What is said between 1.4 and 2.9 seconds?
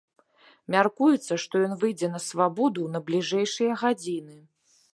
што ён выйдзе на свабоду ў